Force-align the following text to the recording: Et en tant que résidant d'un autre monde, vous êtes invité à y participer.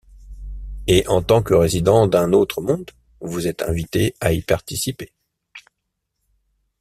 Et 0.87 1.07
en 1.09 1.21
tant 1.21 1.43
que 1.43 1.53
résidant 1.53 2.07
d'un 2.07 2.33
autre 2.33 2.59
monde, 2.59 2.89
vous 3.19 3.45
êtes 3.45 3.61
invité 3.61 4.15
à 4.19 4.33
y 4.33 4.41
participer. 4.41 5.13